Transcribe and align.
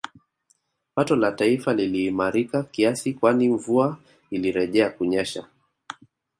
Pato 0.95 1.15
la 1.15 1.31
taifa 1.31 1.73
liliimarika 1.73 2.63
kiasi 2.63 3.13
kwani 3.13 3.49
mvua 3.49 3.97
ilirejea 4.31 4.89
kunyesha 4.89 5.47